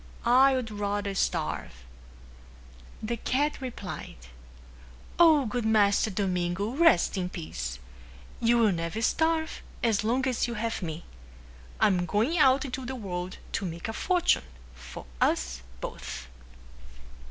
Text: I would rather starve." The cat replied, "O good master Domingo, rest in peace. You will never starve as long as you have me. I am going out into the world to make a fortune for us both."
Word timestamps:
I 0.25 0.55
would 0.55 0.71
rather 0.71 1.13
starve." 1.13 1.85
The 3.03 3.17
cat 3.17 3.61
replied, 3.61 4.15
"O 5.19 5.45
good 5.45 5.63
master 5.63 6.09
Domingo, 6.09 6.69
rest 6.71 7.19
in 7.19 7.29
peace. 7.29 7.77
You 8.39 8.57
will 8.57 8.71
never 8.71 9.03
starve 9.03 9.61
as 9.83 10.03
long 10.03 10.25
as 10.27 10.47
you 10.47 10.55
have 10.55 10.81
me. 10.81 11.03
I 11.79 11.85
am 11.85 12.07
going 12.07 12.39
out 12.39 12.65
into 12.65 12.83
the 12.83 12.95
world 12.95 13.37
to 13.51 13.63
make 13.63 13.87
a 13.87 13.93
fortune 13.93 14.45
for 14.73 15.05
us 15.21 15.61
both." 15.81 16.27